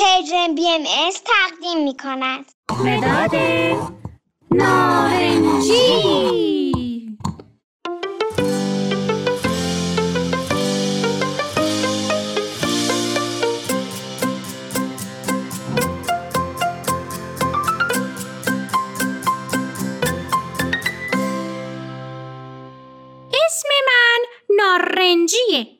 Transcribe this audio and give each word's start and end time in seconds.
پرژن 0.00 0.54
بی 0.54 0.68
ام 0.68 0.82
از 1.06 1.22
تقدیم 1.24 1.84
می 1.84 1.96
کند. 1.96 2.52
مداد 2.84 3.34
نارنجی. 4.50 5.80
اسم 23.34 23.68
من 23.86 24.20
نارنجیه. 24.56 25.79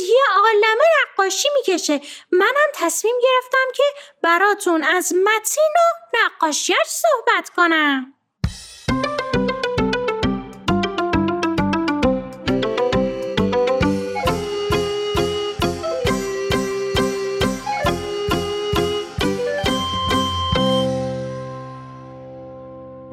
یه 0.00 0.24
عالمه 0.36 0.84
نقاشی 1.02 1.48
می‌کشه 1.56 2.00
منم 2.32 2.70
تصمیم 2.74 3.14
گرفتم 3.22 3.72
که 3.74 3.82
براتون 4.22 4.84
از 4.84 5.12
متین 5.12 5.72
و 5.76 6.16
نقاشیش 6.16 6.76
صحبت 6.86 7.50
کنم 7.56 8.14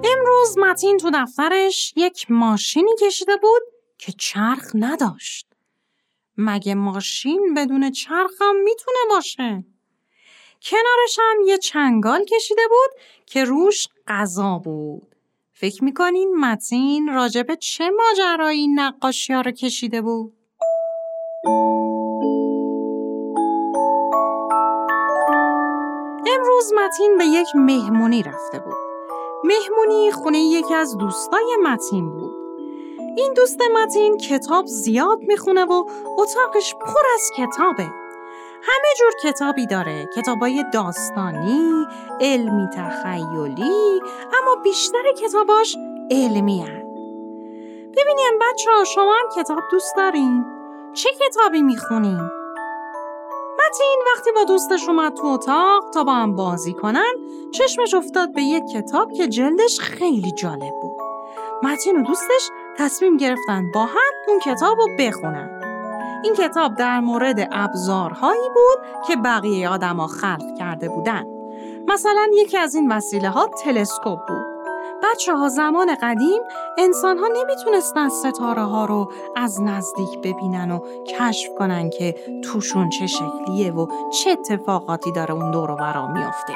امروز 0.04 0.58
متین 0.58 0.98
تو 0.98 1.12
دفترش 1.14 1.94
یک 1.96 2.26
ماشینی 2.30 2.92
کشیده 3.02 3.38
بود 3.38 3.62
که 3.98 4.12
چرخ 4.12 4.66
نداشت. 4.74 5.57
مگه 6.38 6.76
ماشین 6.76 7.54
بدون 7.54 7.92
چرخ 7.92 8.32
هم 8.42 8.56
می‌تونه 8.56 8.98
باشه؟ 9.10 9.66
کنارش 10.62 11.20
هم 11.20 11.38
یه 11.46 11.58
چنگال 11.58 12.26
کشیده 12.26 12.62
بود 12.70 13.02
که 13.26 13.44
روش 13.44 13.88
غذا 14.08 14.62
بود. 14.64 15.16
فکر 15.54 15.84
می‌کنین 15.84 16.36
متین 16.36 17.14
راجب 17.14 17.56
چه 17.56 17.90
ماجرایی 17.90 18.68
نقاشی 18.68 19.34
ها 19.34 19.42
رو 19.42 19.52
کشیده 19.52 20.02
بود؟ 20.02 20.34
امروز 26.28 26.74
متین 26.74 27.18
به 27.18 27.26
یک 27.26 27.48
مهمونی 27.56 28.24
رفته 28.24 28.60
بود. 28.60 28.74
مهمونی 29.44 30.12
خونه 30.12 30.40
یکی 30.40 30.74
از 30.74 30.98
دوستای 30.98 31.58
متین 31.64 32.10
بود. 32.10 32.27
این 33.18 33.34
دوست 33.34 33.60
متین 33.76 34.18
کتاب 34.18 34.66
زیاد 34.66 35.20
می‌خونه 35.22 35.66
و 35.66 35.84
اتاقش 36.18 36.76
پر 36.76 37.04
از 37.14 37.32
کتابه. 37.38 37.84
همه 38.64 38.88
جور 38.98 39.12
کتابی 39.24 39.68
داره. 39.68 40.10
کتابای 40.16 40.64
داستانی، 40.74 41.86
علمی 42.22 42.68
تخیلی، 42.76 44.02
اما 44.42 44.56
بیشتر 44.64 45.04
کتاباش 45.22 45.78
علمی 46.12 46.62
هن. 46.62 46.84
ببینیم 47.92 48.40
بچه 48.42 48.72
ها 48.72 48.84
شما 48.84 49.14
هم 49.14 49.44
کتاب 49.44 49.60
دوست 49.72 49.96
دارین؟ 49.98 50.46
چه 50.94 51.10
کتابی 51.10 51.62
می‌خونین؟ 51.62 52.20
متین 53.60 54.00
وقتی 54.16 54.32
با 54.32 54.44
دوستش 54.44 54.90
اومد 54.90 55.14
تو 55.14 55.28
اتاق 55.28 55.90
تا 55.94 56.04
با 56.04 56.12
هم 56.12 56.36
بازی 56.36 56.74
کنن 56.74 57.14
چشمش 57.54 57.94
افتاد 57.94 58.34
به 58.34 58.42
یک 58.42 58.64
کتاب 58.74 59.14
که 59.14 59.28
جلدش 59.28 59.80
خیلی 59.80 60.32
جالب 60.32 60.74
بود. 60.82 60.98
متین 61.64 62.02
و 62.02 62.04
دوستش 62.04 62.50
تصمیم 62.80 63.18
گرفتن 63.18 63.72
با 63.72 63.86
هم 63.86 64.14
اون 64.28 64.40
کتاب 64.40 64.78
رو 64.78 64.88
بخونن. 65.00 65.62
این 66.24 66.34
کتاب 66.34 66.76
در 66.76 67.00
مورد 67.00 67.48
ابزارهایی 67.52 68.50
بود 68.50 69.06
که 69.08 69.16
بقیه 69.16 69.70
آدما 69.70 70.08
خلق 70.08 70.58
کرده 70.60 70.90
بودن. 70.90 71.26
مثلا 71.88 72.28
یکی 72.34 72.58
از 72.58 72.76
این 72.76 72.92
وسیله 72.92 73.30
ها 73.30 73.50
تلسکوپ 73.64 74.20
بود. 74.28 74.46
بچه 75.04 75.36
ها 75.36 75.50
زمان 75.50 75.96
قدیم 76.02 76.42
انسان 76.78 77.18
ها 77.18 77.28
نمی‌تونستن 77.28 78.10
ستاره 78.10 78.64
ها 78.64 78.86
رو 78.86 79.12
از 79.36 79.62
نزدیک 79.62 80.20
ببینن 80.20 80.72
و 80.72 80.80
کشف 81.20 81.50
کنن 81.60 81.90
که 81.90 82.16
توشون 82.44 82.90
چه 82.90 83.08
شکلیه 83.08 83.72
و 83.72 83.88
چه 84.10 84.32
اتفاقاتی 84.32 85.12
داره 85.12 85.34
اون 85.34 85.52
دور 85.52 85.72
و 85.72 85.76
برا 85.76 86.08
میافته. 86.08 86.54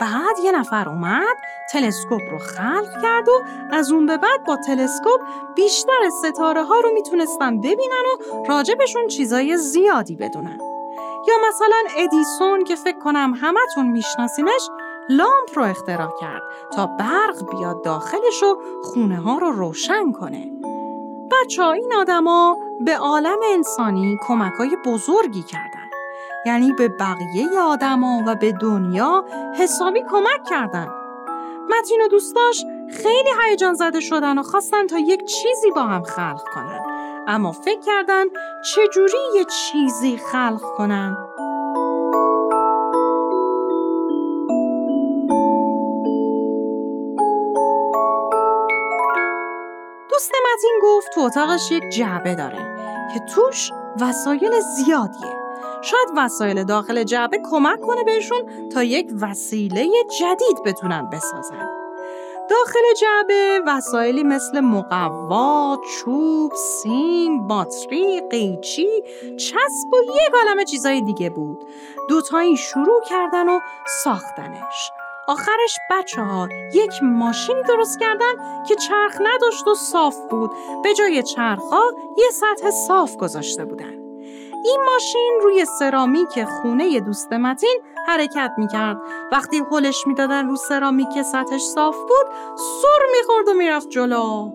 بعد 0.00 0.38
یه 0.44 0.52
نفر 0.52 0.88
اومد 0.88 1.36
تلسکوپ 1.72 2.22
رو 2.30 2.38
خلق 2.38 3.02
کرد 3.02 3.28
و 3.28 3.42
از 3.70 3.92
اون 3.92 4.06
به 4.06 4.16
بعد 4.16 4.44
با 4.46 4.56
تلسکوپ 4.56 5.20
بیشتر 5.54 6.10
ستاره 6.24 6.64
ها 6.64 6.80
رو 6.80 6.90
می‌تونستن 6.94 7.60
ببینن 7.60 8.04
و 8.04 8.44
راجبشون 8.48 9.06
چیزای 9.06 9.56
زیادی 9.56 10.16
بدونن. 10.16 10.58
یا 11.28 11.34
مثلا 11.48 11.82
ادیسون 11.96 12.64
که 12.64 12.76
فکر 12.76 12.98
کنم 12.98 13.34
همتون 13.40 13.86
میشناسینش 13.86 14.68
لامپ 15.08 15.50
رو 15.54 15.62
اختراع 15.62 16.10
کرد 16.20 16.42
تا 16.72 16.86
برق 16.86 17.50
بیاد 17.50 17.84
داخلش 17.84 18.42
و 18.42 18.58
خونه 18.82 19.16
ها 19.16 19.38
رو 19.38 19.50
روشن 19.50 20.12
کنه. 20.12 20.52
بچه 21.30 21.62
ها 21.62 21.72
این 21.72 21.92
آدما 21.98 22.56
به 22.80 22.96
عالم 22.96 23.38
انسانی 23.52 24.18
کمک 24.28 24.52
های 24.52 24.76
بزرگی 24.86 25.42
کردن. 25.42 25.79
یعنی 26.46 26.72
به 26.72 26.88
بقیه 26.88 27.60
آدما 27.60 28.22
و 28.26 28.34
به 28.34 28.52
دنیا 28.52 29.24
حسابی 29.58 30.02
کمک 30.10 30.44
کردن. 30.50 30.88
متین 31.70 32.00
و 32.00 32.08
دوستاش 32.08 32.64
خیلی 33.02 33.30
هیجان 33.44 33.74
زده 33.74 34.00
شدن 34.00 34.38
و 34.38 34.42
خواستن 34.42 34.86
تا 34.86 34.98
یک 34.98 35.24
چیزی 35.24 35.70
با 35.70 35.82
هم 35.82 36.02
خلق 36.02 36.42
کنن. 36.54 36.80
اما 37.28 37.52
فکر 37.52 37.80
کردن 37.80 38.24
چجوری 38.74 39.18
یه 39.34 39.44
چیزی 39.44 40.16
خلق 40.16 40.62
کنن؟ 40.76 41.16
دوست 50.10 50.32
متین 50.52 50.80
گفت 50.82 51.08
تو 51.14 51.20
اتاقش 51.20 51.72
یک 51.72 51.82
جعبه 51.88 52.34
داره 52.34 52.76
که 53.14 53.20
توش 53.34 53.72
وسایل 54.00 54.60
زیادیه. 54.60 55.39
شاید 55.82 56.08
وسایل 56.16 56.64
داخل 56.64 57.04
جعبه 57.04 57.40
کمک 57.50 57.80
کنه 57.80 58.04
بهشون 58.04 58.68
تا 58.68 58.82
یک 58.82 59.10
وسیله 59.20 59.88
جدید 60.20 60.62
بتونن 60.64 61.10
بسازن. 61.12 61.68
داخل 62.50 62.80
جعبه 63.00 63.60
وسایلی 63.66 64.22
مثل 64.22 64.60
مقوا، 64.60 65.78
چوب، 65.98 66.52
سیم، 66.54 67.46
باتری، 67.46 68.20
قیچی، 68.30 68.88
چسب 69.36 69.92
و 69.92 70.02
یک 70.02 70.34
عالمه 70.34 70.64
چیزای 70.64 71.00
دیگه 71.00 71.30
بود. 71.30 71.64
دوتایی 72.08 72.56
شروع 72.56 73.02
کردن 73.08 73.48
و 73.48 73.60
ساختنش. 74.04 74.92
آخرش 75.28 75.76
بچه 75.90 76.22
ها 76.22 76.48
یک 76.74 76.92
ماشینی 77.02 77.62
درست 77.62 78.00
کردن 78.00 78.64
که 78.68 78.74
چرخ 78.74 79.20
نداشت 79.20 79.66
و 79.66 79.74
صاف 79.74 80.16
بود. 80.30 80.50
به 80.84 80.94
جای 80.94 81.22
چرخ 81.22 81.62
ها 81.62 81.82
یه 82.16 82.30
سطح 82.30 82.70
صاف 82.70 83.16
گذاشته 83.16 83.64
بودن. 83.64 83.99
این 84.64 84.78
ماشین 84.92 85.38
روی 85.42 85.64
سرامیک 85.78 86.44
خونه 86.44 87.00
دوست 87.00 87.32
متین 87.32 87.80
حرکت 88.06 88.50
می‌کرد. 88.58 88.96
وقتی 89.32 89.62
هلش 89.70 90.06
می‌دادن 90.06 90.48
رو 90.48 90.56
سرامیک 90.56 91.22
سطحش 91.22 91.62
صاف 91.62 91.96
بود 91.96 92.26
سر 92.56 93.06
می‌خورد 93.18 93.48
و 93.48 93.54
می‌رفت 93.54 93.88
جلو. 93.88 94.52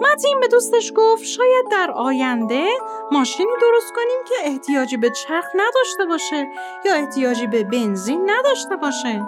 متین 0.00 0.40
به 0.40 0.48
دوستش 0.48 0.92
گفت 0.96 1.24
شاید 1.24 1.68
در 1.70 1.90
آینده 1.90 2.68
ماشینی 3.12 3.50
درست 3.60 3.92
کنیم 3.96 4.24
که 4.28 4.34
احتیاجی 4.50 4.96
به 4.96 5.10
چرخ 5.10 5.44
نداشته 5.54 6.04
باشه 6.04 6.48
یا 6.84 6.94
احتیاجی 6.94 7.46
به 7.46 7.64
بنزین 7.64 8.30
نداشته 8.30 8.76
باشه. 8.76 9.22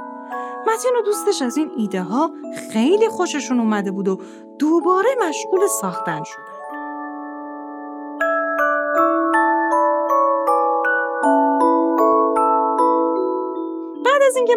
متین 0.66 0.96
و 0.98 1.02
دوستش 1.02 1.42
از 1.42 1.56
این 1.56 1.70
ایده 1.76 2.02
ها 2.02 2.30
خیلی 2.72 3.08
خوششون 3.08 3.60
اومده 3.60 3.90
بود 3.90 4.08
و 4.08 4.18
دوباره 4.58 5.08
مشغول 5.28 5.66
ساختن 5.66 6.22
شدن. 6.24 6.53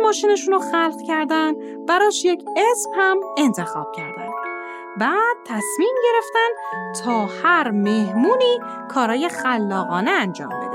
ماشینشون 0.03 0.53
رو 0.53 0.59
خلق 0.59 1.01
کردن 1.07 1.53
براش 1.88 2.25
یک 2.25 2.45
اسم 2.57 2.89
هم 2.95 3.17
انتخاب 3.38 3.91
کردن. 3.91 4.29
بعد 4.99 5.38
تصمیم 5.45 5.95
گرفتن 6.03 6.49
تا 7.03 7.25
هر 7.44 7.71
مهمونی 7.71 8.59
کارای 8.89 9.29
خلاقانه 9.29 10.11
انجام 10.11 10.49
بده 10.49 10.67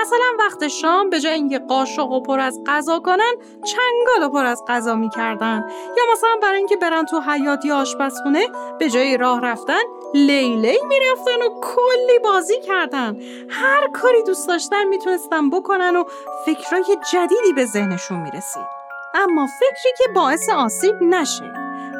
مثلا 0.00 0.26
وقت 0.38 0.68
شام 0.68 1.10
به 1.10 1.20
جای 1.20 1.32
اینکه 1.32 1.58
قاشق 1.58 2.10
و 2.10 2.20
پر 2.20 2.40
از 2.40 2.60
غذا 2.66 3.00
کنن 3.00 3.32
چنگال 3.64 4.28
و 4.28 4.32
پر 4.32 4.44
از 4.44 4.64
غذا 4.68 4.94
می‌کردن. 4.94 5.64
یا 5.96 6.04
مثلا 6.12 6.36
برای 6.42 6.56
اینکه 6.58 6.76
برن 6.76 7.04
تو 7.04 7.20
حیاتی 7.20 7.70
آشپزخونه 7.70 8.46
به 8.78 8.90
جای 8.90 9.16
راه 9.16 9.40
رفتن 9.40 9.80
لیلی 10.14 10.78
می‌رفتن 10.88 11.42
و 11.46 11.60
کلی 11.60 12.18
بازی 12.24 12.60
کردن. 12.60 13.16
هر 13.50 13.88
کاری 13.88 14.22
دوست 14.22 14.48
داشتن 14.48 14.84
می‌تونستن 14.84 15.50
بکنن 15.50 15.96
و 15.96 16.04
فکرای 16.46 16.84
جدیدی 17.12 17.52
به 17.56 17.64
ذهنشون 17.64 18.20
می‌رسید. 18.20 18.80
اما 19.14 19.46
فکری 19.60 19.92
که 19.98 20.04
باعث 20.14 20.48
آسیب 20.48 21.02
نشه 21.02 21.52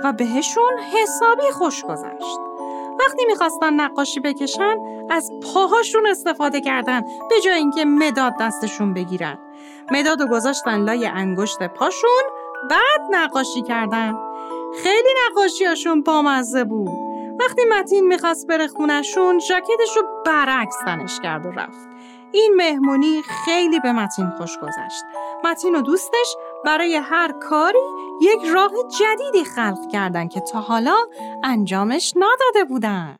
و 0.04 0.12
بهشون 0.12 0.78
حسابی 0.78 1.50
خوش 1.50 1.84
گذشت. 1.84 2.49
وقتی 2.98 3.24
می‌خواستن 3.26 3.74
نقاشی 3.74 4.20
بکشن 4.20 4.76
از 5.10 5.30
پاهاشون 5.54 6.06
استفاده 6.06 6.60
کردن 6.60 7.00
به 7.00 7.40
جای 7.44 7.54
اینکه 7.54 7.84
مداد 7.84 8.32
دستشون 8.40 8.94
بگیرن. 8.94 9.38
مداد 9.92 10.20
و 10.20 10.26
گذاشتن 10.26 10.84
لای 10.84 11.06
انگشت 11.06 11.62
پاشون 11.62 12.22
بعد 12.70 13.00
نقاشی 13.10 13.62
کردن. 13.62 14.18
خیلی 14.82 15.08
نقاشیاشون 15.30 16.02
بامزه 16.02 16.64
بود. 16.64 17.10
وقتی 17.40 17.62
متین 17.64 18.06
می‌خواست 18.06 18.46
بره 18.46 18.66
خونشون 18.66 19.38
ژاکتش 19.38 19.96
رو 19.96 20.02
برعکس 20.26 20.76
تنش 20.86 21.20
کرد 21.20 21.46
و 21.46 21.50
رفت. 21.50 21.89
این 22.32 22.54
مهمونی 22.56 23.22
خیلی 23.44 23.80
به 23.80 23.92
متین 23.92 24.30
خوش 24.30 24.58
گذشت. 24.58 25.04
متین 25.44 25.74
و 25.74 25.82
دوستش 25.82 26.36
برای 26.64 26.94
هر 26.96 27.32
کاری 27.32 27.78
یک 28.22 28.40
راه 28.54 28.70
جدیدی 29.00 29.44
خلق 29.44 29.88
کردن 29.92 30.28
که 30.28 30.40
تا 30.40 30.60
حالا 30.60 30.96
انجامش 31.44 32.14
نداده 32.16 32.64
بودن. 32.68 33.18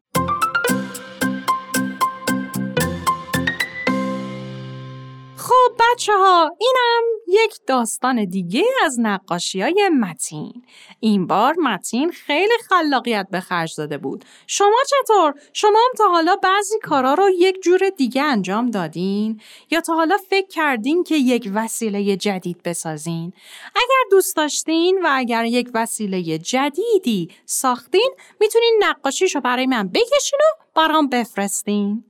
بچه 5.80 6.12
ها 6.12 6.56
اینم 6.58 7.02
یک 7.28 7.58
داستان 7.66 8.24
دیگه 8.24 8.64
از 8.84 8.96
نقاشی 9.00 9.60
های 9.62 9.90
متین 10.00 10.64
این 11.00 11.26
بار 11.26 11.54
متین 11.62 12.10
خیلی 12.10 12.52
خلاقیت 12.68 13.26
به 13.30 13.40
خرج 13.40 13.74
داده 13.78 13.98
بود 13.98 14.24
شما 14.46 14.76
چطور؟ 14.88 15.34
شما 15.52 15.78
هم 15.78 15.92
تا 15.98 16.08
حالا 16.08 16.36
بعضی 16.36 16.78
کارا 16.82 17.14
رو 17.14 17.30
یک 17.38 17.62
جور 17.62 17.90
دیگه 17.96 18.22
انجام 18.22 18.70
دادین؟ 18.70 19.40
یا 19.70 19.80
تا 19.80 19.94
حالا 19.94 20.16
فکر 20.30 20.48
کردین 20.48 21.04
که 21.04 21.16
یک 21.16 21.50
وسیله 21.54 22.16
جدید 22.16 22.62
بسازین؟ 22.62 23.32
اگر 23.76 24.04
دوست 24.10 24.36
داشتین 24.36 25.00
و 25.04 25.08
اگر 25.12 25.44
یک 25.44 25.70
وسیله 25.74 26.38
جدیدی 26.38 27.28
ساختین 27.46 28.14
می‌تونین 28.40 28.80
نقاشیشو 28.82 29.40
برای 29.40 29.66
من 29.66 29.88
بکشین 29.88 30.38
و 30.42 30.64
برام 30.74 31.08
بفرستین 31.08 32.09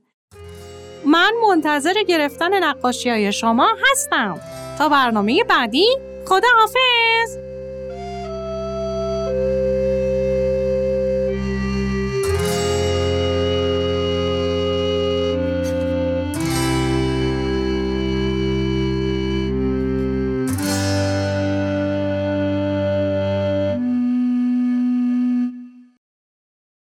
من 1.05 1.31
منتظر 1.49 1.93
گرفتن 2.07 2.63
نقاشی 2.63 3.09
های 3.09 3.33
شما 3.33 3.67
هستم. 3.91 4.39
تا 4.77 4.89
برنامه 4.89 5.43
بعدی 5.43 5.85
خدا 6.25 6.47
حافظ 6.59 7.50